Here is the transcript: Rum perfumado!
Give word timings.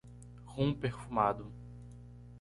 Rum 0.55 0.73
perfumado! 0.73 1.45